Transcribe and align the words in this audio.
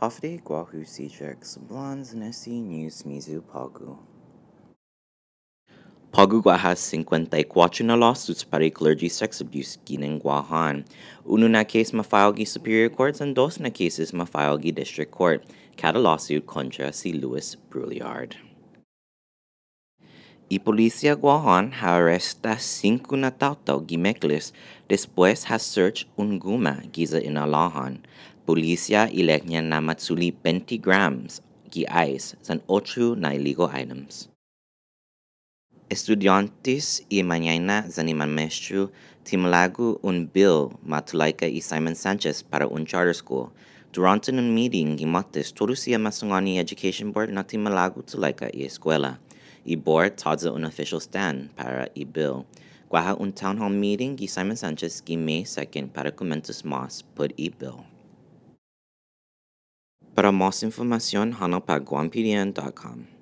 Hafde 0.00 0.40
Guahu 0.44 0.84
Cjx 0.86 1.58
Blondes 1.66 2.14
Nesi 2.14 2.62
News 2.62 3.02
Mizu 3.02 3.42
Pagu. 3.42 3.98
Pagu 6.12 6.40
Guaha 6.40 6.76
54 6.76 7.82
na 7.82 7.96
lawsuits 7.96 8.44
para 8.44 8.70
clergy 8.70 9.08
sex 9.08 9.40
abuse 9.40 9.76
ginang 9.84 10.22
Guahan. 10.22 10.84
Uno 11.26 11.48
na 11.48 11.64
case 11.64 11.90
mafile 11.90 12.46
Superior 12.46 12.88
Courts 12.90 13.20
and 13.20 13.34
dos 13.34 13.58
na 13.58 13.70
cases 13.70 14.12
mafile 14.12 14.56
District 14.72 15.10
Court. 15.10 15.42
Cada 15.76 15.98
lawsuit 15.98 16.46
contra 16.46 16.92
si 16.92 17.12
Louis 17.12 17.56
Brouillard. 17.68 18.36
Y 20.50 20.60
policía 20.60 21.12
Guahan 21.12 21.72
ha 21.76 21.96
arresta 21.96 22.58
cinco 22.58 23.16
na 23.16 23.30
tautau 23.30 23.84
gimeklis 23.84 24.54
después 24.88 25.44
ha 25.44 25.58
search 25.58 26.08
un 26.16 26.38
guma 26.38 26.80
giza 26.90 27.20
inalahan. 27.20 28.00
Policía 28.46 29.12
ilegnya 29.12 29.60
na 29.60 29.84
matsuli 29.84 30.32
20 30.32 30.80
grams 30.80 31.42
gi 31.70 31.84
ice 31.84 32.32
san 32.40 32.62
ocho 32.66 33.14
na 33.14 33.36
illegal 33.36 33.68
items. 33.68 34.32
Estudiantes 35.90 37.04
y 37.10 37.22
mañana 37.22 37.84
zaniman 37.90 38.32
maestro 38.32 38.90
timalagu 39.24 40.00
un 40.02 40.30
bill 40.32 40.72
matulaika 40.82 41.46
y 41.46 41.60
Simon 41.60 41.94
Sanchez 41.94 42.42
para 42.42 42.66
un 42.66 42.86
charter 42.86 43.14
school. 43.14 43.52
Durante 43.92 44.32
un 44.32 44.54
meeting 44.54 44.96
gimates 44.96 45.52
todos 45.52 45.80
siya 45.80 45.98
masungani 45.98 46.56
education 46.58 47.12
board 47.12 47.28
na 47.28 47.44
timalagu 47.44 48.00
tulaika 48.02 48.48
y 48.48 48.64
escuela. 48.64 49.20
I 49.68 49.76
board 49.76 50.16
tadza 50.16 50.50
un 50.50 50.64
official 50.64 51.00
stand 51.00 51.50
para 51.54 51.88
i 51.94 52.04
bill. 52.04 52.46
Guaha 52.90 53.20
un 53.20 53.32
town 53.32 53.58
hall 53.58 53.70
meeting 53.70 54.16
gi 54.16 54.26
Simon 54.26 54.56
Sanchez 54.56 55.02
gi 55.04 55.16
May 55.16 55.44
2nd 55.44 55.92
para 55.92 56.10
comentos 56.10 56.64
mas 56.64 57.02
por 57.14 57.28
bill. 57.36 57.84
Para 60.14 60.32
más 60.32 60.62
información, 60.62 61.36
hana 61.38 61.60
pa 61.60 61.78
guampdn.com. 61.78 63.17